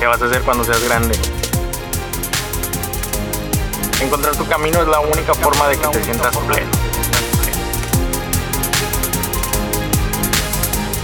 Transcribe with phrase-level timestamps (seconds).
[0.00, 1.14] ¿Qué vas a hacer cuando seas grande?
[4.00, 6.70] Encontrar tu camino es la única forma de que te sientas pleno.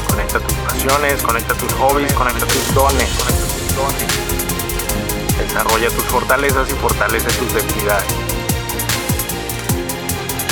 [0.09, 3.11] Conecta tus pasiones, conecta tus hobbies, conecta tus dones.
[5.41, 8.09] Desarrolla tus fortalezas y fortalece tus debilidades.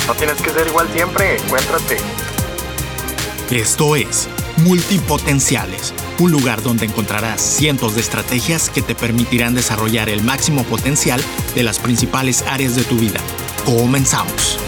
[0.05, 1.97] No tienes que ser igual siempre, encuéntrate.
[3.49, 10.23] Esto es Multipotenciales, un lugar donde encontrarás cientos de estrategias que te permitirán desarrollar el
[10.23, 11.21] máximo potencial
[11.55, 13.19] de las principales áreas de tu vida.
[13.65, 14.59] Comenzamos.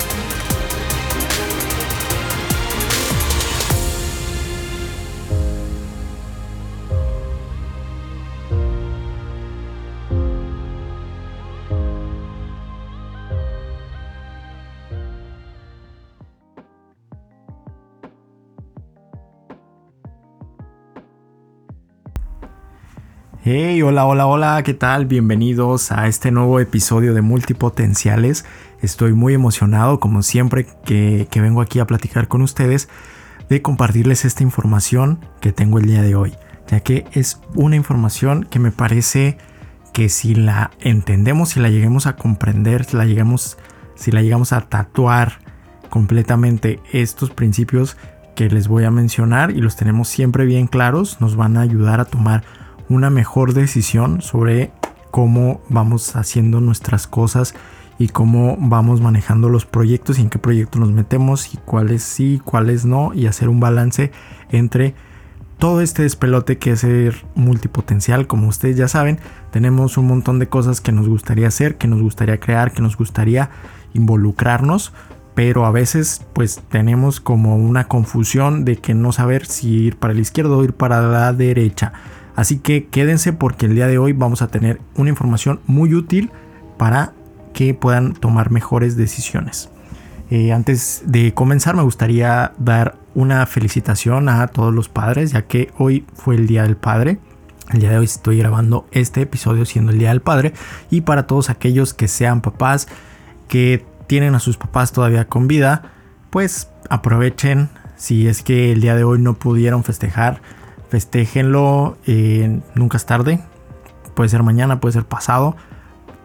[23.50, 25.06] Hey, hola, hola, hola, ¿qué tal?
[25.06, 28.44] Bienvenidos a este nuevo episodio de Multipotenciales.
[28.82, 32.90] Estoy muy emocionado, como siempre, que, vengo aquí a platicar con ustedes,
[33.48, 36.34] de compartirles esta información que tengo el día de hoy,
[36.68, 39.38] ya que es una información que me parece
[39.94, 43.58] que si la entendemos, si la lleguemos a comprender, si la llegamos,
[43.96, 45.40] si la llegamos a tatuar
[45.90, 47.96] completamente estos principios
[48.36, 52.02] que les voy a mencionar y los tenemos siempre bien claros, nos van a ayudar
[52.02, 52.44] a tomar
[52.90, 54.72] una mejor decisión sobre
[55.12, 57.56] cómo vamos haciendo nuestras cosas
[58.00, 62.42] y cómo vamos manejando los proyectos y en qué proyecto nos metemos y cuáles sí,
[62.44, 64.12] cuáles no y hacer un balance
[64.52, 64.94] entre
[65.58, 68.28] todo este despelote que es ser multipotencial.
[68.28, 69.20] Como ustedes ya saben,
[69.52, 72.96] tenemos un montón de cosas que nos gustaría hacer, que nos gustaría crear, que nos
[72.96, 73.50] gustaría
[73.94, 74.94] involucrarnos,
[75.34, 80.14] pero a veces pues tenemos como una confusión de que no saber si ir para
[80.14, 81.94] la izquierda o ir para la derecha.
[82.38, 86.32] Así que quédense porque el día de hoy vamos a tener una información muy útil
[86.78, 87.14] para
[87.52, 89.72] que puedan tomar mejores decisiones.
[90.30, 95.72] Eh, antes de comenzar me gustaría dar una felicitación a todos los padres ya que
[95.80, 97.18] hoy fue el Día del Padre.
[97.74, 100.54] El día de hoy estoy grabando este episodio siendo el Día del Padre
[100.92, 102.88] y para todos aquellos que sean papás
[103.48, 105.92] que tienen a sus papás todavía con vida,
[106.30, 110.40] pues aprovechen si es que el día de hoy no pudieron festejar
[110.90, 113.42] Festéjenlo, eh, nunca es tarde.
[114.16, 115.56] Puede ser mañana, puede ser pasado.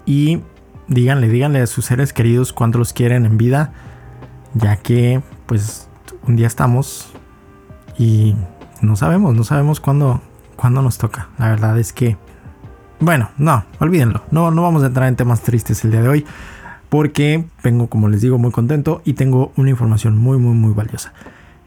[0.06, 0.40] Y
[0.88, 3.72] díganle, díganle a sus seres queridos cuánto los quieren en vida.
[4.54, 5.88] Ya que, pues,
[6.26, 7.12] un día estamos
[7.98, 8.36] y
[8.80, 10.20] no sabemos, no sabemos cuándo,
[10.56, 11.28] cuándo nos toca.
[11.38, 12.16] La verdad es que,
[13.00, 14.22] bueno, no, olvídenlo.
[14.30, 16.26] No, no vamos a entrar en temas tristes el día de hoy.
[16.88, 21.14] Porque vengo, como les digo, muy contento y tengo una información muy, muy, muy valiosa.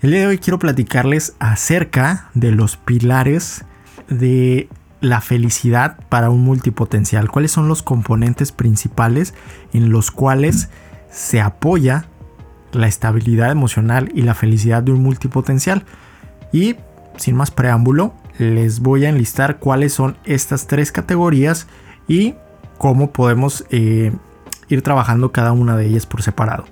[0.01, 3.63] El día de hoy quiero platicarles acerca de los pilares
[4.09, 4.67] de
[4.99, 7.31] la felicidad para un multipotencial.
[7.31, 9.33] ¿Cuáles son los componentes principales
[9.71, 10.69] en los cuales
[11.09, 12.05] se apoya
[12.73, 15.85] la estabilidad emocional y la felicidad de un multipotencial?
[16.51, 16.75] Y
[17.15, 21.67] sin más preámbulo, les voy a enlistar cuáles son estas tres categorías
[22.07, 22.35] y
[22.77, 24.11] cómo podemos eh,
[24.67, 26.65] ir trabajando cada una de ellas por separado.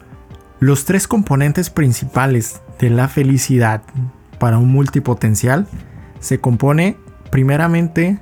[0.59, 3.81] Los tres componentes principales de la felicidad
[4.39, 5.67] para un multipotencial
[6.19, 6.97] se compone
[7.31, 8.19] primeramente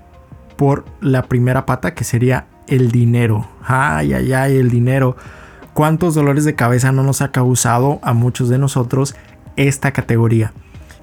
[0.56, 3.47] por la primera pata que sería el dinero.
[3.63, 5.17] Ay, ay, ay, el dinero.
[5.73, 9.16] ¿Cuántos dolores de cabeza no nos ha causado a muchos de nosotros
[9.56, 10.53] esta categoría?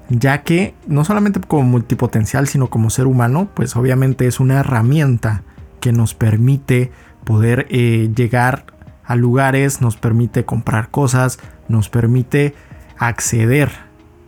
[0.09, 5.43] Ya que no solamente como multipotencial, sino como ser humano, pues obviamente es una herramienta
[5.79, 6.91] que nos permite
[7.23, 8.65] poder eh, llegar
[9.03, 12.55] a lugares, nos permite comprar cosas, nos permite
[12.99, 13.71] acceder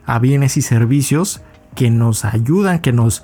[0.05, 1.41] a bienes y servicios
[1.75, 3.23] que nos ayudan, que nos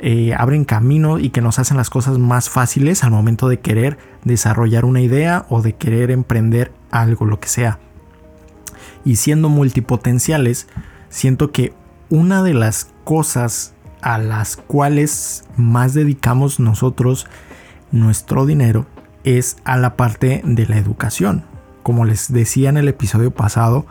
[0.00, 3.98] eh, abren camino y que nos hacen las cosas más fáciles al momento de querer
[4.24, 7.78] desarrollar una idea o de querer emprender algo, lo que sea.
[9.04, 10.68] Y siendo multipotenciales,
[11.08, 11.72] siento que
[12.08, 17.26] una de las cosas a las cuales más dedicamos nosotros
[17.90, 18.86] nuestro dinero
[19.24, 21.44] es a la parte de la educación.
[21.82, 23.86] Como les decía en el episodio pasado,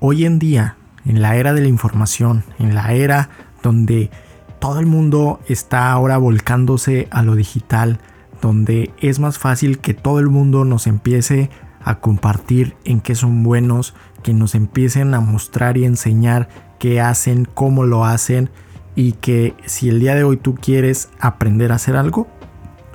[0.00, 3.30] hoy en día, en la era de la información, en la era
[3.62, 4.10] donde
[4.58, 7.98] todo el mundo está ahora volcándose a lo digital,
[8.40, 11.50] donde es más fácil que todo el mundo nos empiece
[11.82, 16.48] a compartir en qué son buenos, que nos empiecen a mostrar y enseñar
[16.78, 18.50] qué hacen, cómo lo hacen
[18.96, 22.26] y que si el día de hoy tú quieres aprender a hacer algo,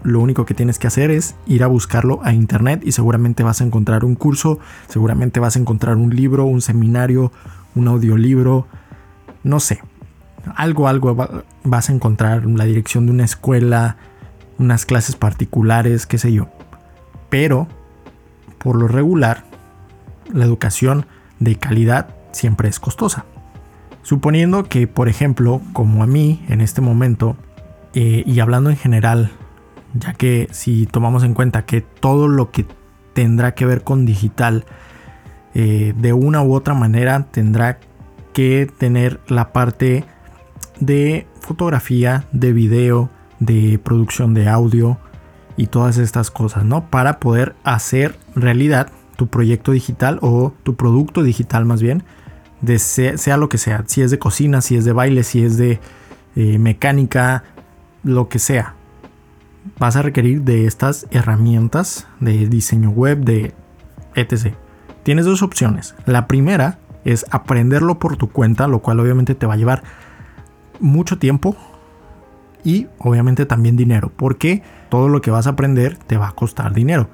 [0.03, 3.62] lo único que tienes que hacer es ir a buscarlo a internet y seguramente vas
[3.62, 7.31] a encontrar un curso, seguramente vas a encontrar un libro, un seminario,
[7.75, 8.68] un audiolibro,
[9.44, 9.81] no sé,
[10.56, 13.98] algo, algo vas a encontrar, la dirección de una escuela,
[14.57, 16.50] unas clases particulares, qué sé yo.
[17.30, 17.68] Pero,
[18.57, 19.45] por lo regular,
[20.31, 21.06] la educación
[21.39, 23.25] de calidad siempre es costosa.
[24.03, 27.36] Suponiendo que, por ejemplo, como a mí en este momento,
[27.94, 29.31] eh, y hablando en general,
[29.93, 32.65] ya que si tomamos en cuenta que todo lo que
[33.13, 34.65] tendrá que ver con digital,
[35.53, 37.79] eh, de una u otra manera tendrá
[38.33, 40.05] que tener la parte
[40.79, 43.09] de fotografía, de video,
[43.39, 44.97] de producción de audio
[45.57, 46.89] y todas estas cosas, ¿no?
[46.89, 52.03] Para poder hacer realidad tu proyecto digital o tu producto digital más bien,
[52.77, 55.79] sea, lo que sea, si es de cocina, si es de baile, si es de
[56.35, 57.43] eh, mecánica,
[58.03, 58.75] lo que sea.
[59.77, 63.53] Vas a requerir de estas herramientas de diseño web, de
[64.15, 64.55] etc.
[65.03, 65.95] Tienes dos opciones.
[66.05, 69.83] La primera es aprenderlo por tu cuenta, lo cual obviamente te va a llevar
[70.79, 71.55] mucho tiempo
[72.63, 76.73] y obviamente también dinero, porque todo lo que vas a aprender te va a costar
[76.73, 77.09] dinero.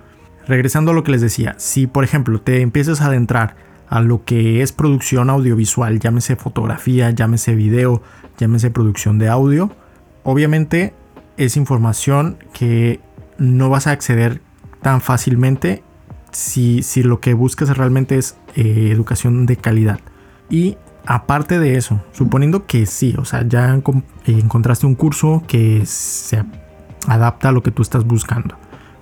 [0.48, 3.56] Regresando a lo que les decía, si por ejemplo te empiezas a adentrar
[3.90, 8.02] a lo que es producción audiovisual, llámese fotografía, llámese video,
[8.38, 9.72] llámese producción de audio,
[10.24, 10.94] obviamente
[11.38, 13.00] es información que
[13.38, 14.42] no vas a acceder
[14.82, 15.84] tan fácilmente
[16.32, 20.00] si, si lo que buscas realmente es eh, educación de calidad.
[20.50, 23.80] Y aparte de eso, suponiendo que sí, o sea, ya
[24.26, 26.44] encontraste un curso que se
[27.08, 28.58] adapta a lo que tú estás buscando.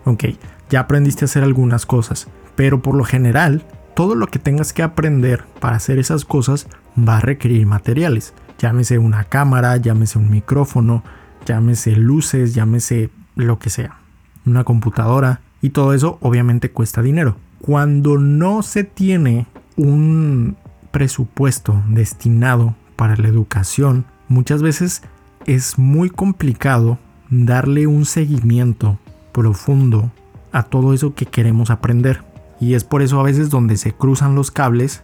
[0.06, 0.26] Ok,
[0.70, 3.64] ya aprendiste a hacer algunas cosas, pero por lo general,
[3.96, 6.68] todo lo que tengas que aprender para hacer esas cosas
[6.98, 8.34] va a requerir materiales.
[8.60, 11.04] Llámese una cámara, llámese un micrófono,
[11.46, 14.00] llámese luces, llámese lo que sea.
[14.46, 15.42] Una computadora.
[15.62, 17.38] Y todo eso obviamente cuesta dinero.
[17.60, 19.48] Cuando no se tiene
[19.78, 20.58] un
[20.92, 25.02] presupuesto destinado para la educación, muchas veces
[25.46, 27.00] es muy complicado
[27.30, 29.00] darle un seguimiento
[29.32, 30.12] profundo
[30.52, 32.24] a todo eso que queremos aprender.
[32.60, 35.04] Y es por eso a veces donde se cruzan los cables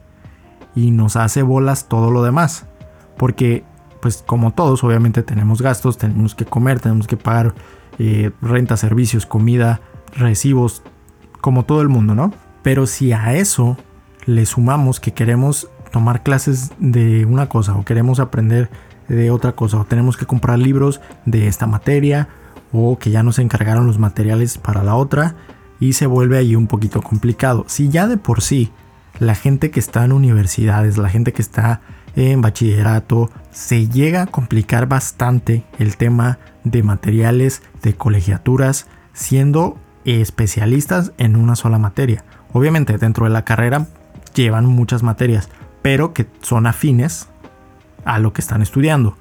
[0.75, 2.65] y nos hace bolas todo lo demás.
[3.17, 3.63] Porque,
[4.01, 7.53] pues como todos, obviamente tenemos gastos, tenemos que comer, tenemos que pagar
[8.00, 9.81] eh, renta, servicios, comida,
[10.15, 10.81] recibos,
[11.39, 12.33] como todo el mundo, ¿no?
[12.63, 13.77] Pero si a eso
[14.25, 18.69] le sumamos que queremos tomar clases de una cosa o queremos aprender
[19.07, 22.30] de otra cosa o tenemos que comprar libros de esta materia
[22.71, 25.36] o que ya nos encargaron los materiales para la otra
[25.80, 27.65] y se vuelve ahí un poquito complicado.
[27.68, 28.71] Si ya de por sí
[29.19, 31.81] la gente que está en universidades, la gente que está
[32.15, 41.13] en bachillerato, se llega a complicar bastante el tema de materiales, de colegiaturas, siendo especialistas
[41.17, 42.23] en una sola materia.
[42.53, 43.87] Obviamente dentro de la carrera
[44.33, 45.49] llevan muchas materias,
[45.81, 47.27] pero que son afines
[48.05, 49.17] a lo que están estudiando.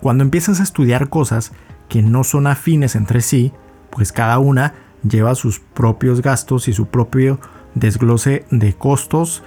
[0.00, 1.52] Cuando empiezas a estudiar cosas
[1.88, 3.52] que no son afines entre sí,
[3.90, 4.74] pues cada una
[5.08, 7.38] lleva sus propios gastos y su propio
[7.74, 9.42] desglose de costos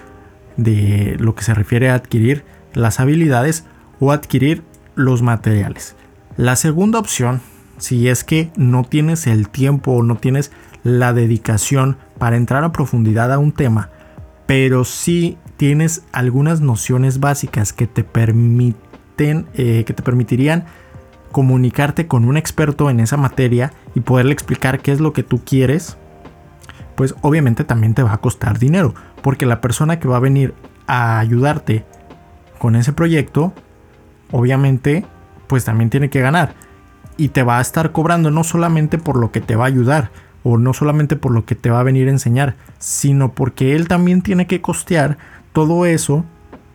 [0.56, 3.66] de lo que se refiere a adquirir las habilidades
[4.00, 4.64] o adquirir
[4.96, 5.96] los materiales.
[6.38, 7.42] La segunda opción,
[7.78, 10.52] si es que no tienes el tiempo o no tienes
[10.84, 13.90] la dedicación para entrar a profundidad a un tema,
[14.46, 20.66] pero sí tienes algunas nociones básicas que te permiten, eh, que te permitirían
[21.32, 25.42] comunicarte con un experto en esa materia y poderle explicar qué es lo que tú
[25.44, 25.98] quieres,
[26.96, 30.54] pues obviamente también te va a costar dinero, porque la persona que va a venir
[30.88, 31.86] a ayudarte
[32.58, 33.54] con ese proyecto,
[34.32, 35.06] obviamente,
[35.48, 36.54] pues también tiene que ganar
[37.18, 40.12] y te va a estar cobrando no solamente por lo que te va a ayudar,
[40.44, 43.88] o no solamente por lo que te va a venir a enseñar, sino porque él
[43.88, 45.18] también tiene que costear
[45.52, 46.24] todo eso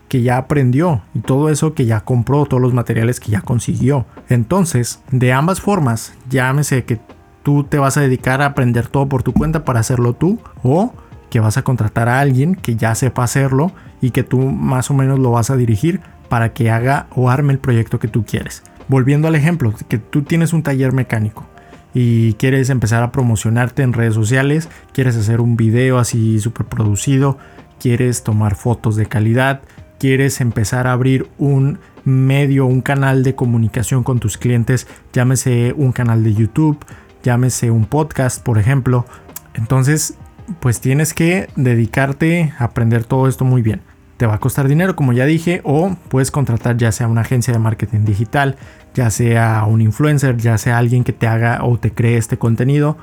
[0.08, 4.04] que ya aprendió y todo eso que ya compró, todos los materiales que ya consiguió.
[4.28, 7.00] Entonces, de ambas formas, llámese que
[7.42, 10.92] tú te vas a dedicar a aprender todo por tu cuenta para hacerlo tú o
[11.32, 13.72] que vas a contratar a alguien que ya sepa hacerlo
[14.02, 17.54] y que tú más o menos lo vas a dirigir para que haga o arme
[17.54, 18.62] el proyecto que tú quieres.
[18.86, 21.46] Volviendo al ejemplo, que tú tienes un taller mecánico
[21.94, 27.38] y quieres empezar a promocionarte en redes sociales, quieres hacer un video así súper producido,
[27.80, 29.62] quieres tomar fotos de calidad,
[29.98, 35.92] quieres empezar a abrir un medio, un canal de comunicación con tus clientes, llámese un
[35.92, 36.78] canal de YouTube,
[37.22, 39.06] llámese un podcast, por ejemplo.
[39.54, 40.18] Entonces,
[40.60, 43.80] pues tienes que dedicarte a aprender todo esto muy bien.
[44.16, 47.52] Te va a costar dinero, como ya dije, o puedes contratar ya sea una agencia
[47.52, 48.56] de marketing digital,
[48.94, 52.96] ya sea un influencer, ya sea alguien que te haga o te cree este contenido,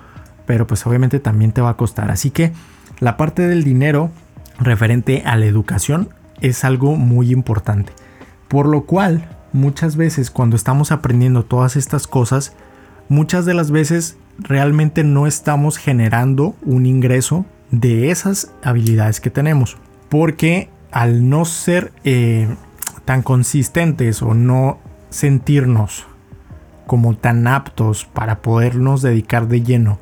[0.46, 2.12] pero pues obviamente también te va a costar.
[2.12, 2.54] Así que
[3.00, 4.12] la parte del dinero
[4.60, 6.10] referente a la educación
[6.42, 7.94] es algo muy importante.
[8.48, 12.54] Por lo cual, muchas veces cuando estamos aprendiendo todas estas cosas,
[13.10, 19.78] muchas de las veces realmente no estamos generando un ingreso de esas habilidades que tenemos.
[20.10, 22.48] Porque al no ser eh,
[23.06, 24.80] tan consistentes o no
[25.10, 26.08] sentirnos
[26.88, 30.00] como tan aptos para podernos dedicar de lleno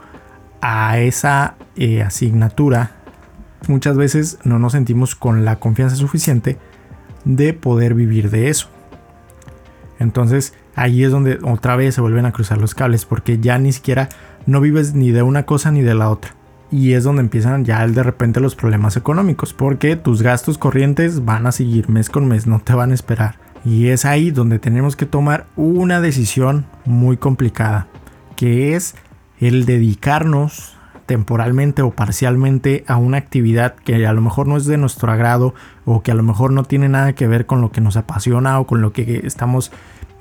[0.61, 2.91] a esa eh, asignatura,
[3.67, 6.57] muchas veces no nos sentimos con la confianza suficiente
[7.25, 8.69] de poder vivir de eso.
[9.99, 13.73] Entonces ahí es donde otra vez se vuelven a cruzar los cables porque ya ni
[13.73, 14.09] siquiera
[14.47, 16.31] no vives ni de una cosa ni de la otra.
[16.71, 21.45] Y es donde empiezan ya de repente los problemas económicos porque tus gastos corrientes van
[21.45, 23.35] a seguir mes con mes, no te van a esperar.
[23.63, 27.87] Y es ahí donde tenemos que tomar una decisión muy complicada,
[28.35, 28.95] que es
[29.39, 34.77] el dedicarnos temporalmente o parcialmente a una actividad que a lo mejor no es de
[34.77, 37.81] nuestro agrado o que a lo mejor no tiene nada que ver con lo que
[37.81, 39.71] nos apasiona o con lo que estamos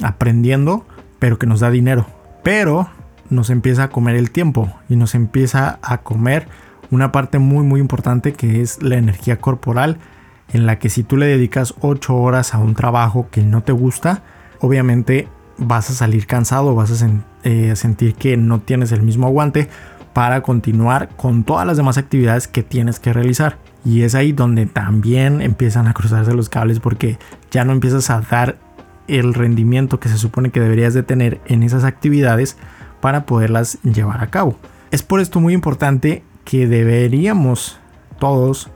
[0.03, 0.87] aprendiendo,
[1.19, 2.07] pero que nos da dinero.
[2.45, 2.89] Pero
[3.31, 6.49] nos empieza a comer el tiempo y nos empieza a comer
[6.91, 9.99] una parte muy muy importante que es la energía corporal
[10.53, 13.73] en la que si tú le dedicas 8 horas a un trabajo que no te
[13.73, 14.23] gusta,
[14.61, 15.29] obviamente
[15.59, 17.09] vas a salir cansado, vas a
[17.43, 19.69] eh, sentir que no tienes el mismo aguante
[20.13, 23.59] para continuar con todas las demás actividades que tienes que realizar.
[23.85, 27.19] Y es ahí donde también empiezan a cruzarse los cables porque
[27.51, 28.59] ya no empiezas a dar
[29.09, 32.57] el rendimiento que se supone que deberías de tener en esas actividades
[33.07, 34.57] para poderlas llevar a cabo.
[34.91, 37.79] Es por esto muy importante que deberíamos
[38.19, 38.69] todos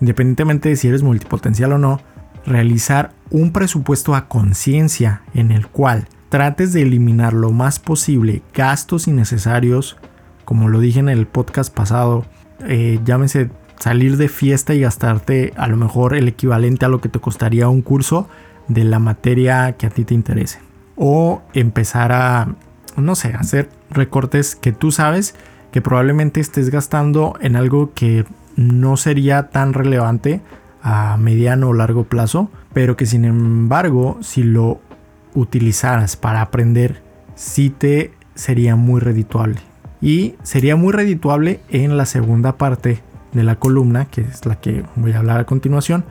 [0.00, 2.00] independientemente de si eres multipotencial o no,
[2.46, 9.08] realizar un presupuesto a conciencia en el cual trates de eliminar lo más posible gastos
[9.08, 9.96] innecesarios,
[10.44, 12.24] como lo dije en el podcast pasado,
[12.68, 17.08] eh, llámese salir de fiesta y gastarte a lo mejor el equivalente a lo que
[17.08, 18.28] te costaría un curso
[18.68, 20.60] de la materia que a ti te interese.
[20.94, 22.54] O empezar a,
[22.96, 25.34] no sé, hacer recortes que tú sabes
[25.70, 28.24] que probablemente estés gastando en algo que
[28.56, 30.40] no sería tan relevante
[30.82, 34.80] a mediano o largo plazo, pero que sin embargo, si lo
[35.34, 37.02] utilizaras para aprender,
[37.34, 39.60] sí te sería muy redituable.
[40.00, 44.84] Y sería muy redituable en la segunda parte de la columna, que es la que
[44.96, 46.04] voy a hablar a continuación.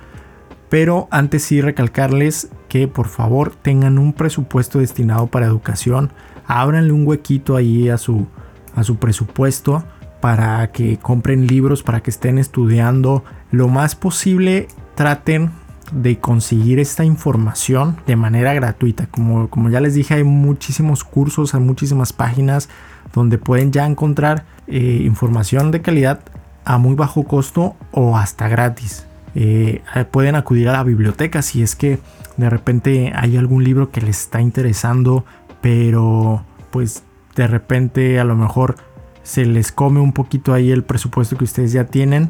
[0.70, 6.14] Pero antes sí recalcarles que por favor tengan un presupuesto destinado para educación.
[6.46, 8.28] Ábranle un huequito ahí a su,
[8.76, 9.84] a su presupuesto
[10.22, 13.24] para que compren libros, para que estén estudiando.
[13.52, 15.52] Lo más posible traten
[15.92, 19.08] de conseguir esta información de manera gratuita.
[19.08, 22.70] Como, como ya les dije, hay muchísimos cursos, hay muchísimas páginas
[23.14, 26.22] donde pueden ya encontrar eh, información de calidad
[26.64, 29.06] a muy bajo costo o hasta gratis.
[29.34, 29.82] Eh,
[30.12, 32.00] pueden acudir a la biblioteca si es que
[32.38, 35.26] de repente hay algún libro que les está interesando,
[35.62, 37.04] pero pues
[37.36, 38.76] de repente a lo mejor
[39.24, 42.30] se les come un poquito ahí el presupuesto que ustedes ya tienen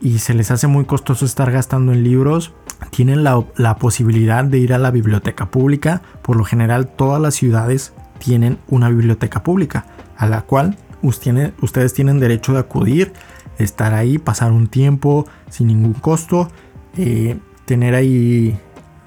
[0.00, 2.52] y se les hace muy costoso estar gastando en libros,
[2.90, 6.02] tienen la, posibilidad de ir a la biblioteca pública.
[6.22, 12.20] Por lo general todas las ciudades tienen una biblioteca pública a la cual ustedes tienen
[12.20, 13.12] derecho de acudir,
[13.58, 16.50] estar ahí, pasar un tiempo sin ningún costo,
[16.96, 18.58] eh, tener ahí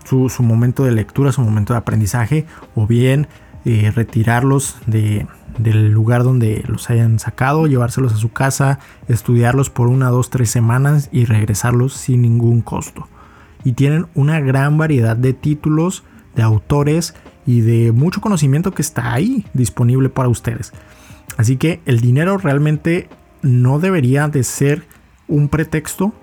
[0.07, 2.45] su, momento de lectura, su momento de aprendizaje
[2.75, 3.27] o bien
[3.65, 9.87] eh, retirarlos de, del lugar donde los hayan sacado, llevárselos a su casa, estudiarlos por
[9.87, 13.07] una, dos, tres semanas y regresarlos sin ningún costo.
[13.63, 16.03] Y tienen una gran variedad de títulos,
[16.35, 20.71] de autores y de mucho conocimiento que está ahí disponible para ustedes.
[21.35, 23.09] Así que el dinero realmente
[23.41, 24.83] no debería de ser
[25.27, 26.13] un pretexto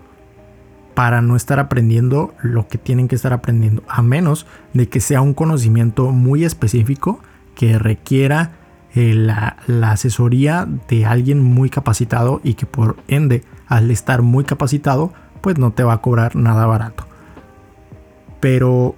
[0.95, 5.21] para no estar aprendiendo lo que tienen que estar aprendiendo, a menos de que sea
[5.21, 7.21] un conocimiento muy específico
[7.55, 8.53] que requiera
[8.95, 9.57] eh, la,
[9.91, 15.73] asesoría de alguien muy capacitado y que por ende al estar muy capacitado pues no
[15.73, 17.07] te va a cobrar nada barato.
[18.41, 18.95] Pero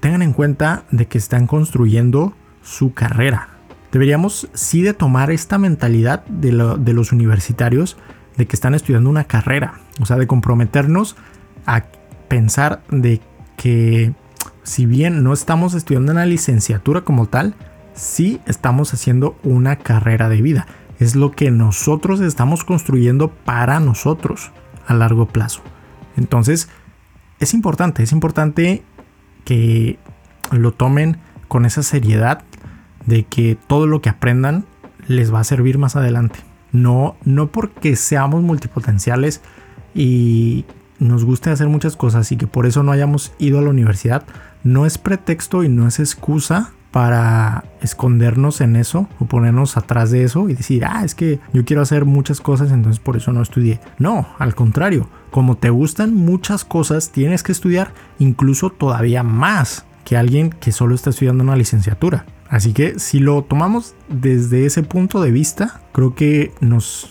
[0.00, 3.48] tengan en cuenta de que están construyendo su carrera.
[3.90, 7.98] Deberíamos sí de tomar esta mentalidad de, de los universitarios
[8.36, 9.80] de que están estudiando una carrera.
[10.00, 11.16] O sea, de comprometernos
[11.66, 11.84] a
[12.28, 13.20] pensar de
[13.56, 14.12] que
[14.62, 17.54] si bien no estamos estudiando una licenciatura como tal,
[17.94, 20.66] si estamos haciendo una carrera de vida.
[20.98, 24.52] Es lo que nosotros estamos construyendo para nosotros
[24.86, 25.62] a largo plazo.
[26.16, 26.68] Entonces,
[27.40, 28.82] es importante, es importante
[29.44, 29.98] que
[30.50, 32.44] lo tomen con esa seriedad
[33.06, 34.64] de que todo lo que aprendan
[35.08, 36.38] les va a servir más adelante.
[36.70, 39.42] No, no porque seamos multipotenciales
[39.94, 40.64] y
[40.98, 44.24] nos guste hacer muchas cosas y que por eso no hayamos ido a la universidad,
[44.62, 50.24] no es pretexto y no es excusa para escondernos en eso o ponernos atrás de
[50.24, 53.42] eso y decir, ah, es que yo quiero hacer muchas cosas, entonces por eso no
[53.42, 53.80] estudié.
[53.98, 60.18] No, al contrario, como te gustan muchas cosas, tienes que estudiar incluso todavía más que
[60.18, 62.26] alguien que solo está estudiando una licenciatura.
[62.48, 67.08] Así que si lo tomamos desde ese punto de vista, creo que nos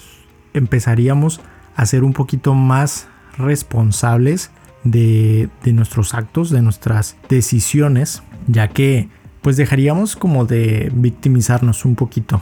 [0.54, 1.42] empezaríamos
[1.76, 3.08] a ser un poquito más
[3.38, 4.52] responsables
[4.84, 9.10] de, de nuestros actos, de nuestras decisiones, ya que
[9.42, 12.42] pues dejaríamos como de victimizarnos un poquito.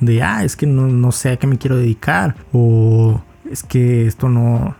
[0.00, 2.36] De, ah, es que no, sé a qué me quiero dedicar.
[2.52, 4.74] O es que esto no,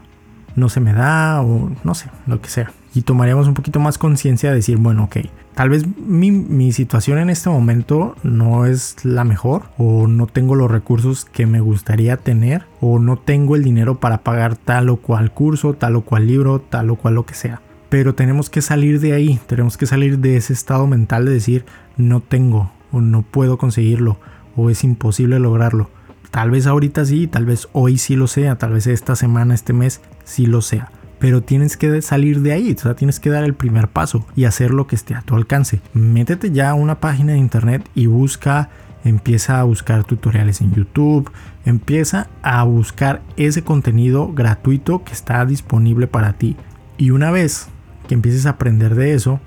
[0.56, 1.42] no se me da.
[1.42, 2.72] O no sé, lo que sea.
[2.94, 5.18] Y tomaríamos un poquito más conciencia de decir, bueno, ok,
[5.58, 9.64] tal vez mi, situación en este momento no es la mejor.
[9.76, 12.66] O no tengo los recursos que me gustaría tener.
[12.80, 16.60] O no tengo el dinero para pagar tal o cual curso, tal o cual libro,
[16.60, 20.18] tal o cual lo que sea pero tenemos que salir de ahí, tenemos que salir
[20.18, 21.64] de ese estado mental de decir
[21.96, 24.18] no tengo o no puedo conseguirlo
[24.56, 25.88] o es imposible lograrlo.
[26.30, 29.72] Tal vez ahorita sí, tal vez hoy sí lo sea, tal vez esta semana, este
[29.72, 30.92] mes sí lo sea.
[31.18, 34.44] Pero tienes que salir de ahí, o sea, tienes que dar el primer paso y
[34.44, 35.80] hacer lo que esté a tu alcance.
[35.92, 38.70] Métete ya a una página de internet y busca,
[39.04, 41.30] empieza a buscar tutoriales en YouTube,
[41.64, 46.56] empieza a buscar ese contenido gratuito que está disponible para ti.
[46.96, 47.68] Y una vez
[48.06, 49.40] que empieces a aprender de eso,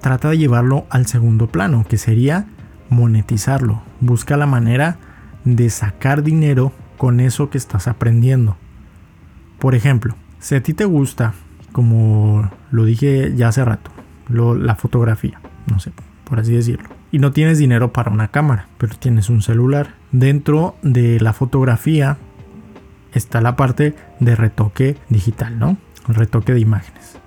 [0.00, 2.46] trata de llevarlo al segundo plano, que sería
[2.90, 3.82] monetizarlo.
[4.00, 4.98] Busca la manera
[5.44, 8.56] de sacar dinero con eso que estás aprendiendo.
[9.58, 11.34] Por ejemplo, si a ti te gusta,
[11.70, 13.90] como lo dije ya hace rato,
[14.28, 15.92] la fotografía, no sé,
[16.24, 20.76] por así decirlo, y no tienes dinero para una cámara, pero tienes un celular, dentro
[20.82, 22.18] de la fotografía
[23.12, 25.76] está la parte de retoque digital, ¿no?
[26.08, 27.18] El retoque de imágenes.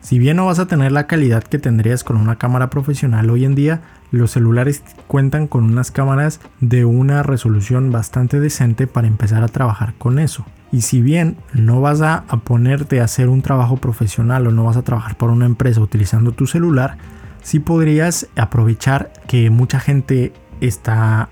[0.00, 3.44] Si bien no vas a tener la calidad que tendrías con una cámara profesional hoy
[3.44, 9.42] en día, los celulares cuentan con unas cámaras de una resolución bastante decente para empezar
[9.42, 10.46] a trabajar con eso.
[10.70, 14.76] Y si bien no vas a, ponerte a hacer un trabajo profesional o no vas
[14.76, 16.98] a trabajar para una empresa utilizando tu celular,
[17.42, 21.30] sí podrías aprovechar que mucha gente está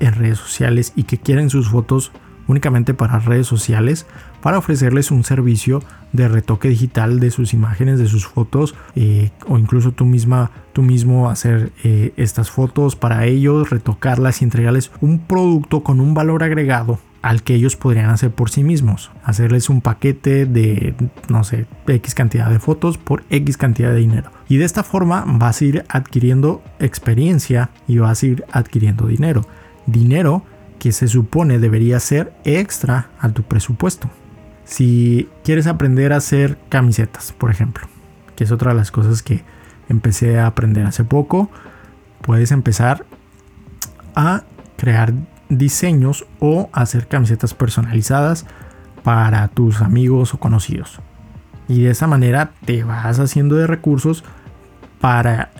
[0.00, 2.10] en redes sociales y que quieren sus fotos
[2.48, 4.06] únicamente para redes sociales
[4.40, 5.80] para ofrecerles un servicio
[6.12, 10.82] de retoque digital de sus imágenes, de sus fotos eh, o incluso tú misma, tú
[10.82, 16.42] mismo hacer eh, estas fotos para ellos, retocarlas y entregarles un producto con un valor
[16.42, 19.10] agregado al que ellos podrían hacer por sí mismos.
[19.24, 20.94] Hacerles un paquete de,
[21.28, 24.30] no sé, X cantidad de fotos por X cantidad de dinero.
[24.48, 29.46] Y de esta forma vas a ir adquiriendo experiencia y vas a ir adquiriendo dinero.
[29.86, 30.44] Dinero
[30.78, 34.10] que se supone debería ser extra a tu presupuesto.
[34.64, 37.86] Si quieres aprender a hacer camisetas, por ejemplo,
[38.34, 39.44] que es otra de las cosas que
[39.88, 41.50] empecé a aprender hace poco,
[42.20, 43.04] puedes empezar
[44.14, 44.42] a
[44.76, 45.12] crear
[45.58, 48.46] diseños o hacer camisetas personalizadas
[49.02, 51.00] para tus amigos o conocidos.
[51.68, 54.24] Y de esa manera te vas haciendo de recursos
[55.00, 55.50] para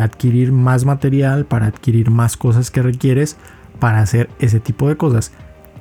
[0.00, 3.36] adquirir más material, para adquirir más cosas que requieres
[3.78, 5.32] para hacer ese tipo de cosas.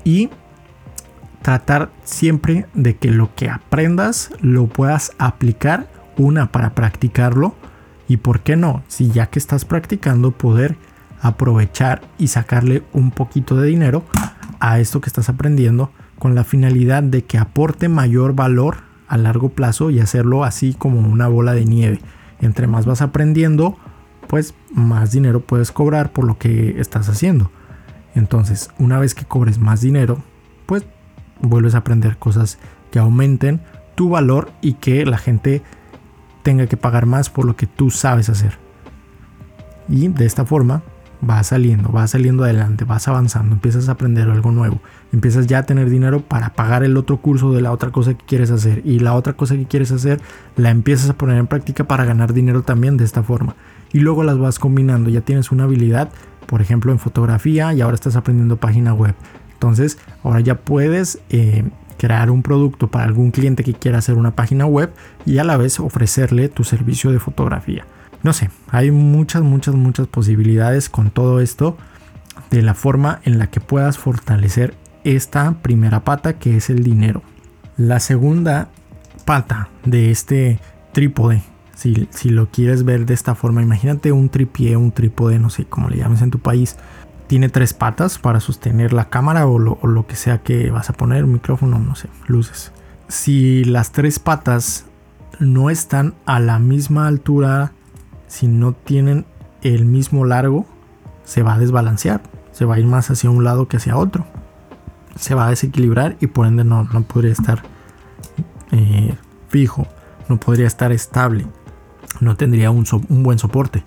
[0.03, 0.29] Y
[1.41, 7.55] tratar siempre de que lo que aprendas lo puedas aplicar una para practicarlo
[8.07, 10.77] y por qué no, si ya que estás practicando poder
[11.21, 14.03] aprovechar y sacarle un poquito de dinero
[14.59, 18.77] a esto que estás aprendiendo con la finalidad de que aporte mayor valor
[19.07, 21.99] a largo plazo y hacerlo así como una bola de nieve.
[22.41, 23.77] Entre más vas aprendiendo,
[24.27, 27.51] pues más dinero puedes cobrar por lo que estás haciendo.
[28.15, 30.21] Entonces, una vez que cobres más dinero,
[30.65, 30.85] pues
[31.41, 32.59] vuelves a aprender cosas
[32.91, 33.61] que aumenten
[33.95, 35.63] tu valor y que la gente
[36.43, 38.57] tenga que pagar más por lo que tú sabes hacer.
[39.87, 40.83] Y de esta forma
[41.21, 44.79] vas saliendo, vas saliendo adelante, vas avanzando, empiezas a aprender algo nuevo,
[45.11, 48.25] empiezas ya a tener dinero para pagar el otro curso de la otra cosa que
[48.25, 50.21] quieres hacer y la otra cosa que quieres hacer
[50.55, 53.55] la empiezas a poner en práctica para ganar dinero también de esta forma.
[53.91, 56.09] Y luego las vas combinando, ya tienes una habilidad
[56.45, 59.13] por ejemplo en fotografía y ahora estás aprendiendo página web.
[59.53, 61.63] Entonces ahora ya puedes eh,
[61.97, 64.91] crear un producto para algún cliente que quiera hacer una página web
[65.25, 67.85] y a la vez ofrecerle tu servicio de fotografía.
[68.23, 71.77] No sé, hay muchas, muchas, muchas posibilidades con todo esto
[72.51, 77.21] de la forma en la que puedas fortalecer esta primera pata que es el dinero.
[77.77, 78.69] La segunda
[79.25, 80.59] pata de este
[80.91, 81.43] trípode
[81.79, 85.89] si, lo quieres ver de esta forma, imagínate un tripié, un trípode, no sé cómo
[85.89, 86.75] le llames en tu país.
[87.27, 91.25] Tiene tres patas para sostener la cámara o lo, que sea que vas a poner,
[91.25, 92.73] micrófono, no sé, luces.
[93.07, 94.87] Si las tres patas
[95.39, 97.71] no están a la misma altura,
[98.29, 99.25] si no tienen
[99.61, 100.65] el mismo largo
[101.25, 104.25] se va a desbalancear, se va a ir más hacia un lado que hacia otro.
[105.17, 107.63] Se va a desequilibrar y por ende no, no podría estar
[108.71, 109.15] eh,
[109.49, 109.87] fijo,
[110.29, 111.45] no podría estar estable,
[112.21, 113.83] no tendría un, un buen soporte.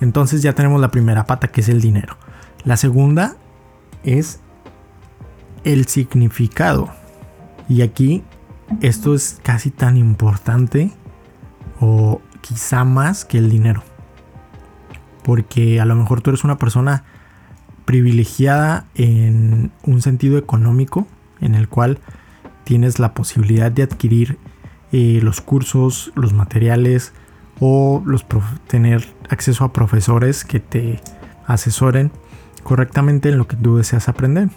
[0.00, 2.16] Entonces ya tenemos la primera pata que es el dinero.
[2.64, 3.36] La segunda
[4.02, 4.40] es
[5.64, 6.90] el significado.
[7.68, 8.24] Y aquí
[8.80, 10.92] esto es casi tan importante
[11.78, 13.82] o quizá más que el dinero.
[15.22, 17.04] Porque a lo mejor tú eres una persona
[17.84, 21.06] privilegiada en un sentido económico
[21.40, 21.98] en el cual
[22.64, 24.38] tienes la posibilidad de adquirir
[24.92, 27.12] eh, los cursos, los materiales
[27.58, 28.24] o los
[28.66, 31.00] tener acceso a profesores que te
[31.46, 32.10] asesoren
[32.62, 34.48] correctamente en lo que tú deseas aprender.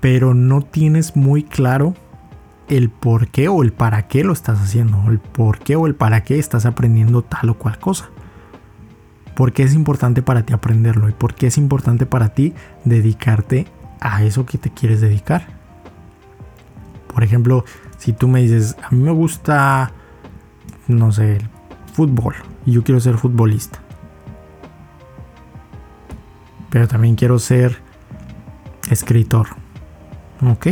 [0.00, 1.94] Pero no tienes muy claro
[2.68, 5.94] el por qué o el para qué lo estás haciendo, el por qué o el
[5.94, 8.08] para qué estás aprendiendo tal o cual cosa.
[9.34, 11.08] ¿Por qué es importante para ti aprenderlo?
[11.08, 13.66] ¿Y por qué es importante para ti dedicarte
[14.00, 15.46] a eso que te quieres dedicar?
[17.12, 17.64] Por ejemplo,
[17.98, 19.92] si tú me dices, a mí me gusta,
[20.88, 21.48] no sé, el
[21.92, 23.80] fútbol y yo quiero ser futbolista.
[26.70, 27.80] Pero también quiero ser
[28.90, 29.48] escritor.
[30.44, 30.68] Ok.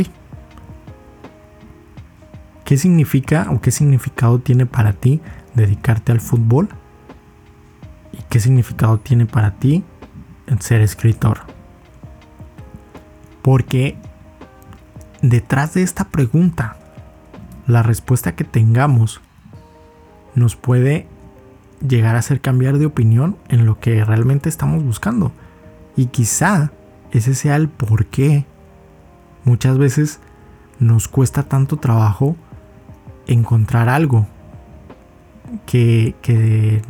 [2.73, 5.21] ¿Qué significa o qué significado tiene para ti
[5.53, 6.69] dedicarte al fútbol?
[8.11, 9.83] ¿Y qué significado tiene para ti
[10.59, 11.41] ser escritor?
[13.43, 13.95] Porque
[15.21, 16.77] detrás de esta pregunta,
[17.67, 19.21] la respuesta que tengamos
[20.33, 21.05] nos puede
[21.87, 25.31] llegar a hacer cambiar de opinión en lo que realmente estamos buscando.
[25.95, 26.71] Y quizá
[27.11, 28.47] ese sea el por qué
[29.43, 30.19] muchas veces
[30.79, 32.35] nos cuesta tanto trabajo
[33.27, 34.27] encontrar algo
[35.65, 36.81] que, que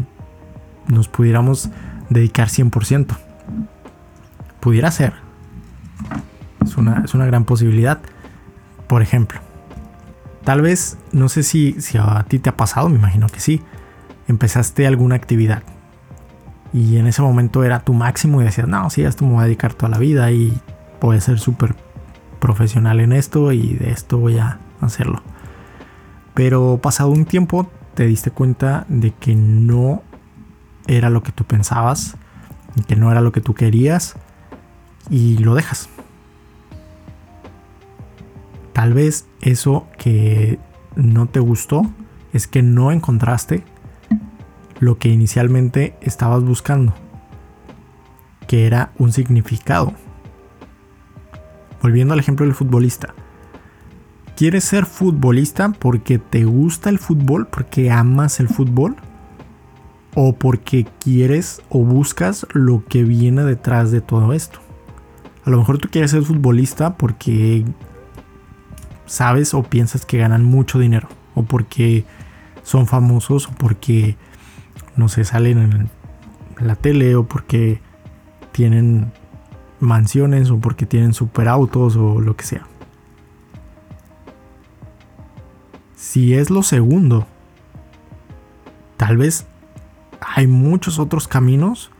[0.87, 1.69] nos pudiéramos
[2.09, 3.15] dedicar 100%.
[4.59, 5.13] Pudiera ser.
[6.63, 7.99] Es una, es una gran posibilidad.
[8.87, 9.39] Por ejemplo,
[10.43, 13.61] tal vez, no sé si, si a ti te ha pasado, me imagino que sí,
[14.27, 15.63] empezaste alguna actividad
[16.73, 19.45] y en ese momento era tu máximo y decías, no, sí, esto me voy a
[19.45, 20.59] dedicar toda la vida y
[20.99, 21.75] voy a ser súper
[22.39, 25.21] profesional en esto y de esto voy a hacerlo.
[26.33, 30.03] Pero pasado un tiempo te diste cuenta de que no
[30.87, 32.15] era lo que tú pensabas,
[32.87, 34.15] que no era lo que tú querías
[35.09, 35.89] y lo dejas.
[38.73, 40.59] Tal vez eso que
[40.95, 41.85] no te gustó
[42.33, 43.63] es que no encontraste
[44.79, 46.93] lo que inicialmente estabas buscando,
[48.47, 49.93] que era un significado.
[51.81, 53.13] Volviendo al ejemplo del futbolista.
[54.35, 58.95] ¿Quieres ser futbolista porque te gusta el fútbol, porque amas el fútbol?
[60.15, 64.59] ¿O porque quieres o buscas lo que viene detrás de todo esto?
[65.45, 67.65] A lo mejor tú quieres ser futbolista porque
[69.05, 71.07] sabes o piensas que ganan mucho dinero.
[71.35, 72.05] O porque
[72.63, 74.15] son famosos o porque
[74.95, 75.89] no sé, salen en
[76.59, 77.81] la tele o porque
[78.51, 79.11] tienen
[79.79, 82.67] mansiones o porque tienen superautos o lo que sea.
[86.03, 87.25] Si es lo segundo,
[88.97, 89.45] tal vez
[90.19, 91.91] hay muchos otros caminos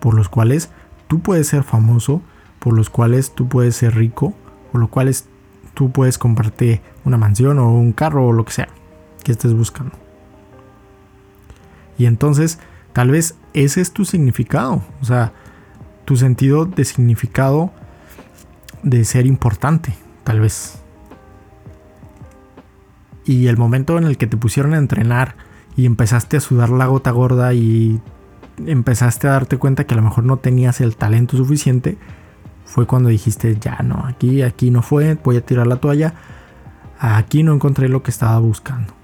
[0.00, 0.70] por los cuales
[1.08, 2.22] tú puedes ser famoso,
[2.58, 4.32] por los cuales tú puedes ser rico,
[4.72, 5.28] por los cuales
[5.74, 8.68] tú puedes comprarte una mansión o un carro o lo que sea
[9.22, 9.92] que estés buscando.
[11.98, 12.58] Y entonces,
[12.94, 14.82] tal vez ese es tu significado.
[15.02, 15.34] O sea,
[16.06, 17.72] tu sentido de significado
[18.82, 19.92] de ser importante,
[20.24, 20.79] tal vez.
[23.24, 25.36] Y el momento en el que te pusieron a entrenar
[25.76, 28.00] y empezaste a sudar la gota gorda y
[28.66, 31.98] empezaste a darte cuenta que a lo mejor no tenías el talento suficiente,
[32.64, 36.14] fue cuando dijiste, ya no, aquí, aquí no fue, voy a tirar la toalla,
[36.98, 38.94] aquí no encontré lo que estaba buscando.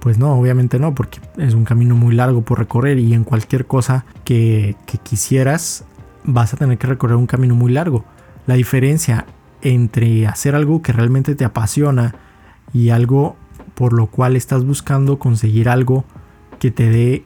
[0.00, 3.66] Pues no, obviamente no, porque es un camino muy largo por recorrer y en cualquier
[3.66, 5.84] cosa que, quisieras
[6.24, 8.04] vas a tener que recorrer un camino muy largo.
[8.46, 9.26] La diferencia
[9.62, 12.14] entre hacer algo que realmente te apasiona
[12.72, 13.36] y algo
[13.76, 16.04] por lo cual estás buscando conseguir algo
[16.58, 17.22] que te dé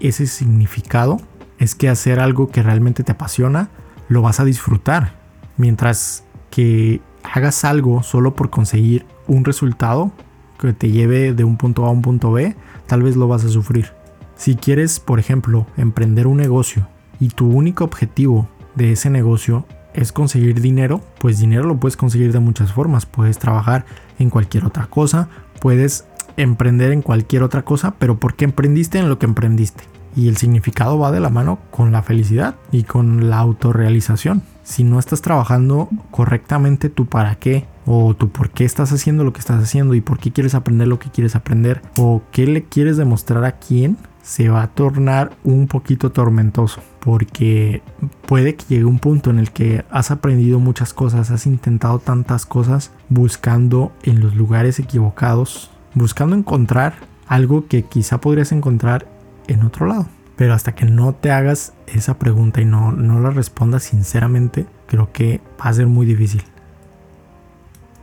[0.00, 1.20] ese significado
[1.58, 3.70] es que hacer algo que realmente te apasiona
[4.08, 5.14] lo vas a disfrutar.
[5.56, 10.12] Mientras que hagas algo solo por conseguir un resultado,
[10.58, 12.54] que te lleve de un punto A a un punto B,
[12.86, 13.92] tal vez lo vas a sufrir.
[14.36, 16.86] Si quieres, por ejemplo, emprender un negocio
[17.18, 22.32] y tu único objetivo de ese negocio es conseguir dinero, pues dinero lo puedes conseguir
[22.32, 23.06] de muchas formas.
[23.06, 23.84] Puedes trabajar
[24.18, 25.28] en cualquier otra cosa,
[25.62, 29.84] puedes emprender en cualquier otra cosa, pero ¿por qué emprendiste en lo que emprendiste?
[30.16, 34.42] Y el significado va de la mano con la felicidad y con la autorrealización.
[34.64, 39.32] Si no estás trabajando correctamente tu para qué o tu por qué estás haciendo lo
[39.32, 42.64] que estás haciendo y por qué quieres aprender lo que quieres aprender o qué le
[42.64, 47.82] quieres demostrar a quién, se va a tornar un poquito tormentoso porque
[48.26, 52.46] puede que llegue un punto en el que has aprendido muchas cosas, has intentado tantas
[52.46, 56.94] cosas buscando en los lugares equivocados, buscando encontrar
[57.26, 59.08] algo que quizá podrías encontrar
[59.48, 60.06] en otro lado.
[60.36, 65.12] Pero hasta que no te hagas esa pregunta y no, no la respondas sinceramente, creo
[65.12, 66.42] que va a ser muy difícil.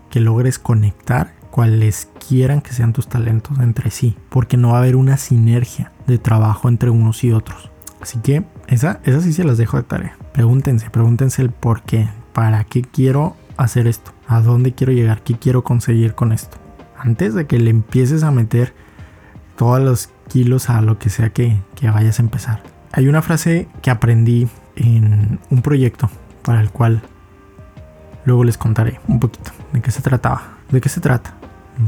[0.09, 4.79] Que logres conectar cuales quieran que sean tus talentos entre sí, porque no va a
[4.79, 7.69] haber una sinergia de trabajo entre unos y otros.
[8.01, 10.17] Así que esa, esa sí se las dejo de tarea.
[10.33, 15.37] Pregúntense, pregúntense el por qué, para qué quiero hacer esto, a dónde quiero llegar, qué
[15.37, 16.57] quiero conseguir con esto.
[16.97, 18.73] Antes de que le empieces a meter
[19.57, 22.63] todos los kilos a lo que sea que, vayas a empezar.
[22.93, 26.09] Hay una frase que aprendí en un proyecto
[26.43, 27.01] para el cual
[28.29, 30.59] luego les contaré un poquito de qué se trataba.
[30.69, 31.33] ¿De qué se trata?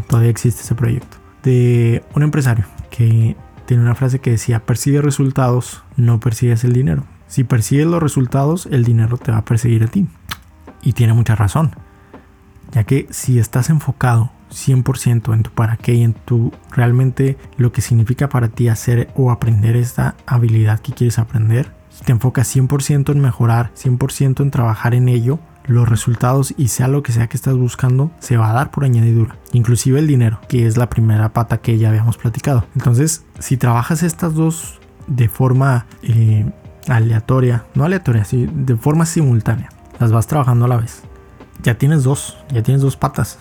[0.08, 1.18] Todavía existe ese proyecto.
[1.44, 7.06] De un empresario que tiene una frase que decía, persigue resultados, no persigues el dinero.
[7.28, 10.08] Si persigues los resultados, el dinero te va a perseguir a ti.
[10.82, 11.76] Y tiene mucha razón,
[12.72, 17.72] ya que si estás enfocado 100% en tu para qué y en tu realmente lo
[17.72, 21.72] que significa para ti hacer o aprender esta habilidad que quieres aprender.
[21.92, 26.88] Si te enfocas 100% en mejorar, 100% en trabajar en ello, los resultados y sea
[26.88, 29.38] lo que sea que estás buscando se va a dar por añadidura.
[29.54, 32.66] Inclusive el dinero, que es la primera pata que ya habíamos platicado.
[32.76, 36.52] Entonces, si trabajas estas dos de forma eh,
[36.88, 39.70] aleatoria, no aleatoria, sí, de forma simultánea,
[40.00, 41.04] las vas trabajando a la vez.
[41.64, 43.38] Ya tienes dos, ya tienes dos patas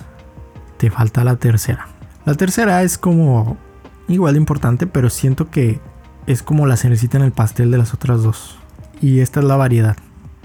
[0.80, 1.88] te falta la tercera.
[2.24, 3.58] La tercera es como
[4.08, 5.78] igual de importante, pero siento que
[6.26, 8.56] es como la cerecita en el pastel de las otras dos.
[9.02, 9.98] Y esta es la variedad.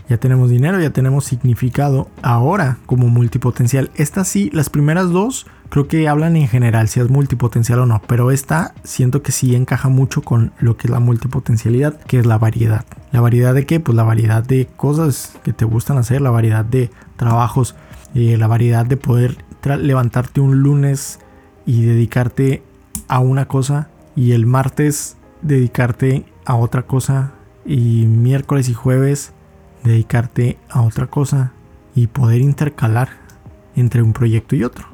[0.08, 2.10] Ya tenemos dinero, ya tenemos significado.
[2.22, 7.10] Ahora, como multipotencial, estas sí, las primeras dos creo que hablan en general si es
[7.10, 11.00] multipotencial o no, pero esta siento que sí encaja mucho con lo que es la
[11.00, 12.86] multipotencialidad, que es la variedad.
[13.12, 13.80] ¿La variedad de qué?
[13.80, 17.76] Pues la variedad de cosas que te gustan hacer, la variedad de trabajos,
[18.13, 21.20] eh, la variedad de poder levantarte un lunes
[21.65, 22.62] y dedicarte
[23.08, 27.34] a una cosa y el martes dedicarte a otra cosa
[27.65, 29.34] y miércoles y jueves
[29.86, 31.54] dedicarte a otra cosa
[31.95, 33.10] y poder intercalar
[33.76, 34.88] entre un proyecto y otro.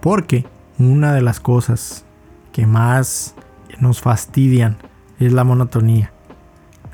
[0.00, 0.46] Porque
[0.78, 2.04] una de las cosas
[2.52, 3.34] que más
[3.80, 4.78] nos fastidian
[5.18, 6.12] es la monotonía.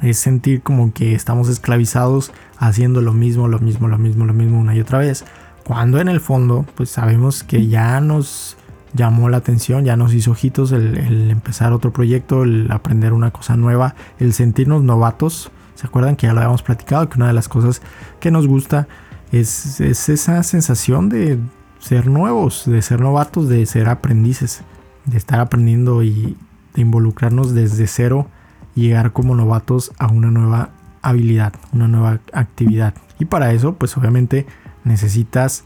[0.01, 4.59] Es sentir como que estamos esclavizados haciendo lo mismo, lo mismo, lo mismo, lo mismo
[4.59, 5.25] una y otra vez.
[5.65, 8.57] Cuando en el fondo, pues sabemos que ya nos
[8.95, 13.57] llamó la atención, ya nos hizo ojitos el, empezar otro proyecto, el aprender una cosa
[13.57, 15.51] nueva, el sentirnos novatos.
[15.75, 17.09] ¿Se acuerdan que ya lo habíamos platicado?
[17.09, 17.83] Que una de las cosas
[18.21, 18.89] que nos gusta
[19.33, 21.39] es, esa sensación de
[21.79, 24.63] ser nuevos, de ser novatos, de ser aprendices,
[25.07, 26.37] de estar aprendiendo y
[26.75, 28.29] de involucrarnos desde cero
[28.75, 30.71] llegar como novatos a una nueva
[31.03, 32.95] habilidad, una nueva actividad.
[33.19, 34.47] Y para eso, pues obviamente
[34.85, 35.65] necesitas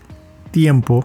[0.51, 1.05] tiempo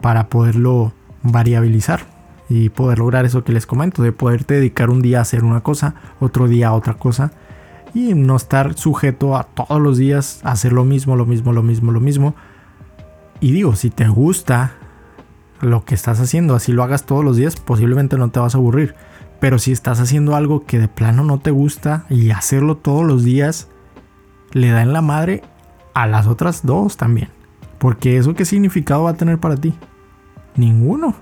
[0.00, 0.92] para poderlo
[1.22, 2.06] variabilizar
[2.48, 5.60] y poder lograr eso que les comento, de poderte dedicar un día a hacer una
[5.60, 7.32] cosa, otro día a otra cosa
[7.94, 11.92] y no estar sujeto a todos los días hacer lo mismo, lo mismo, lo mismo,
[11.92, 12.34] lo mismo.
[13.40, 14.74] Y digo, si te gusta
[15.60, 18.58] lo que estás haciendo, así lo hagas todos los días, posiblemente no te vas a
[18.58, 18.94] aburrir.
[19.40, 23.24] Pero si estás haciendo algo que de plano no te gusta y hacerlo todos los
[23.24, 23.68] días
[24.52, 25.42] le da en la madre,
[25.94, 27.28] a las otras dos también.
[27.78, 29.74] Porque eso qué significado va a tener para ti?
[30.56, 31.16] Ninguno.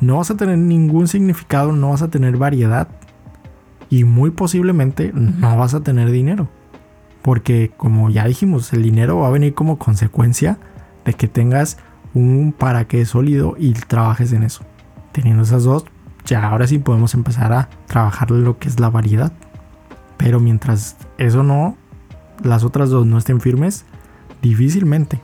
[0.00, 2.88] No vas a tener ningún significado, no vas a tener variedad.
[3.88, 6.48] Y muy posiblemente no vas a tener dinero.
[7.22, 10.58] Porque como ya dijimos, el dinero va a venir como consecuencia
[11.04, 11.78] de que tengas
[12.14, 14.64] un para qué sólido y trabajes en eso.
[15.12, 15.84] Teniendo esas dos,
[16.24, 19.32] ya ahora sí podemos empezar a trabajar lo que es la variedad.
[20.16, 21.76] Pero mientras eso no,
[22.42, 23.84] las otras dos no estén firmes,
[24.42, 25.20] difícilmente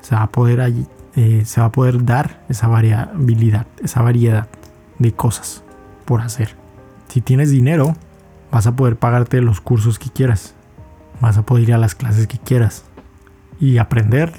[0.00, 4.48] se va a poder allí, eh, se va a poder dar esa variabilidad, esa variedad
[4.98, 5.62] de cosas
[6.04, 6.59] por hacer.
[7.10, 7.96] Si tienes dinero,
[8.52, 10.54] vas a poder pagarte los cursos que quieras,
[11.20, 12.84] vas a poder ir a las clases que quieras
[13.58, 14.32] y aprender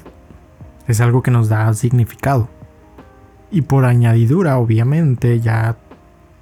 [0.88, 2.48] es algo que nos da significado.
[3.50, 5.76] Y por añadidura, obviamente, ya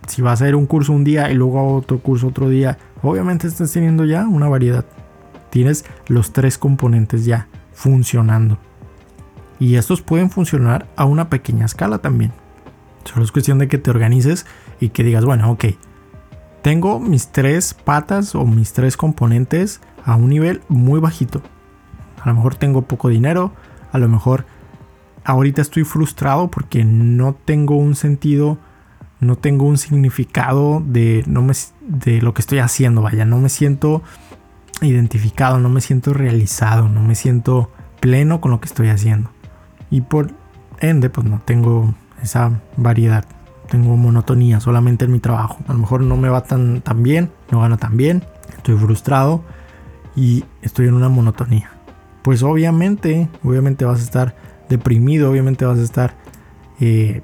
[0.06, 3.48] si vas a ir un curso un día y luego otro curso otro día, obviamente
[3.48, 4.84] estás teniendo ya una variedad.
[5.50, 8.56] Tienes los tres componentes ya funcionando.
[9.58, 12.32] Y estos pueden funcionar a una pequeña escala también.
[13.02, 14.46] Solo es cuestión de que te organices
[14.78, 15.64] y que digas, bueno, ok,
[16.62, 21.42] tengo mis tres patas o mis tres componentes a un nivel muy bajito.
[22.22, 23.52] A lo mejor tengo poco dinero,
[23.92, 24.44] a lo mejor
[25.24, 28.58] ahorita estoy frustrado porque no tengo un sentido,
[29.20, 33.48] no tengo un significado de, no me, de lo que estoy haciendo, vaya, no me
[33.48, 34.02] siento
[34.82, 37.70] identificado, no me siento realizado, no me siento
[38.00, 39.30] pleno con lo que estoy haciendo.
[39.90, 40.32] Y por
[40.80, 43.24] ende, pues no tengo esa variedad.
[43.70, 45.58] Tengo monotonía solamente en mi trabajo.
[45.68, 48.24] A lo mejor no me va tan, tan bien, no gano tan bien,
[48.56, 49.42] estoy frustrado
[50.16, 51.70] y estoy en una monotonía.
[52.22, 54.34] Pues obviamente, obviamente vas a estar
[54.68, 56.14] deprimido, obviamente vas a estar
[56.80, 57.22] eh,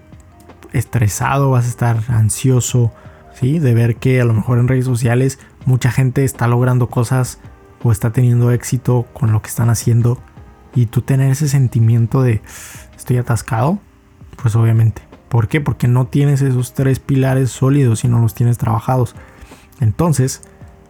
[0.72, 2.92] estresado, vas a estar ansioso,
[3.34, 3.58] ¿sí?
[3.58, 7.40] De ver que a lo mejor en redes sociales mucha gente está logrando cosas
[7.82, 10.18] o está teniendo éxito con lo que están haciendo
[10.74, 12.40] y tú tener ese sentimiento de
[12.96, 13.80] estoy atascado,
[14.40, 15.02] pues obviamente.
[15.28, 15.60] ¿Por qué?
[15.60, 19.14] Porque no tienes esos tres pilares sólidos y no los tienes trabajados.
[19.80, 20.42] Entonces,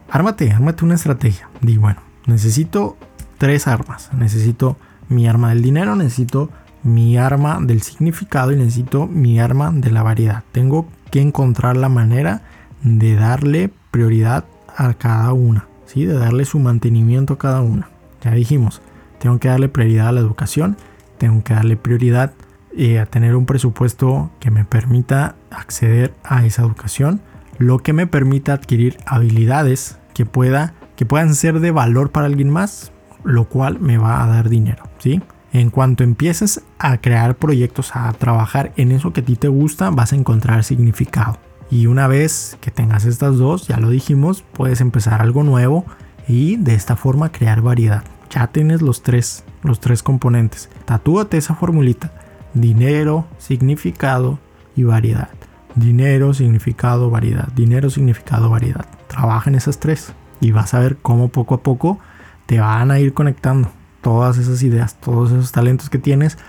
[0.09, 1.49] ármate, ármate una estrategia.
[1.61, 2.97] Di, bueno, necesito
[3.37, 4.11] tres armas.
[4.13, 4.77] Necesito
[5.09, 6.49] mi arma del dinero, necesito
[6.83, 10.43] mi arma del significado y necesito mi arma de la variedad.
[10.51, 12.43] Tengo que encontrar la manera
[12.83, 14.45] de darle prioridad
[14.75, 16.05] a cada una, ¿sí?
[16.05, 17.89] de darle su mantenimiento a cada una.
[18.21, 18.81] Ya dijimos,
[19.19, 20.77] tengo que darle prioridad a la educación,
[21.17, 22.33] tengo que darle prioridad
[22.77, 27.21] eh, a tener un presupuesto que me permita acceder a esa educación,
[27.57, 32.49] lo que me permita adquirir habilidades que, pueda, que puedan ser de valor para alguien
[32.49, 32.91] más,
[33.23, 35.21] lo cual me va a dar dinero, ¿sí?
[35.53, 39.89] En cuanto empieces a crear proyectos, a trabajar en eso que a ti te gusta,
[39.89, 41.39] vas a encontrar significado.
[41.71, 45.85] Y una vez que tengas estas dos, ya lo dijimos, puedes empezar algo nuevo
[46.27, 48.03] y de esta forma crear variedad.
[48.29, 50.69] Ya tienes los tres, los tres componentes.
[50.85, 52.11] Tatúate esa formulita.
[52.59, 54.39] Dinero, significado
[54.75, 55.29] y variedad.
[55.75, 57.49] Dinero, significado, variedad.
[57.53, 58.87] Dinero, significado, variedad.
[59.07, 61.99] Trabaja en esas tres y vas a ver cómo poco a poco
[62.47, 63.69] te van a ir conectando
[64.01, 66.39] todas esas ideas, todos esos talentos que tienes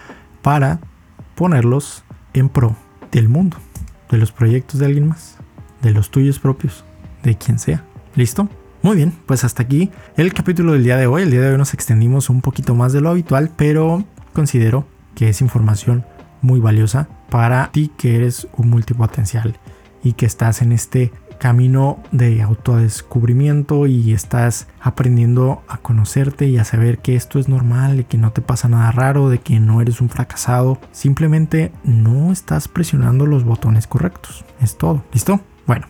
[0.40, 0.80] para
[1.34, 2.74] ponerlos en pro
[3.12, 3.58] del mundo,
[4.10, 5.36] de los proyectos de alguien más,
[5.82, 6.86] de los tuyos propios,
[7.22, 7.84] de quien sea.
[8.14, 8.48] ¿Listo?
[8.80, 11.22] Muy bien, pues hasta aquí el capítulo del día de hoy.
[11.24, 14.86] El día de hoy nos extendimos un poquito más de lo habitual, pero considero
[15.18, 16.04] que es información
[16.42, 19.56] muy valiosa para ti que eres un multipotencial
[20.04, 26.64] y que estás en este camino de autodescubrimiento y estás aprendiendo a conocerte y a
[26.64, 29.80] saber que esto es normal, y que no te pasa nada raro, de que no
[29.80, 34.44] eres un fracasado, simplemente no estás presionando los botones correctos.
[34.60, 35.02] Es todo.
[35.12, 35.40] ¿Listo?
[35.66, 35.86] Bueno.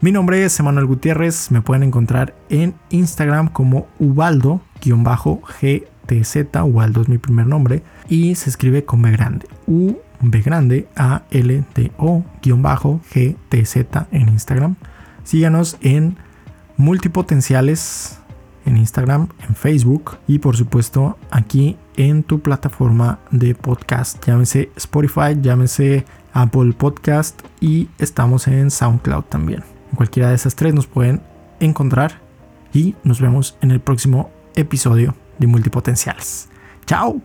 [0.00, 3.88] Mi nombre es Emanuel Gutiérrez, me pueden encontrar en Instagram como
[6.06, 9.46] Ubaldo-GTZ, Ubaldo es mi primer nombre, y se escribe con B grande.
[9.66, 12.24] U B grande A L D O
[12.58, 14.76] bajo G T Z en Instagram.
[15.24, 16.16] Síganos en
[16.76, 18.18] Multipotenciales
[18.66, 24.24] en Instagram, en Facebook y por supuesto aquí en tu plataforma de podcast.
[24.26, 29.62] Llámese Spotify, llámese Apple Podcast y estamos en SoundCloud también.
[29.90, 31.20] En cualquiera de esas tres nos pueden
[31.60, 32.20] encontrar
[32.72, 36.48] y nos vemos en el próximo episodio de Multipotenciales.
[36.86, 37.20] ¡Chao!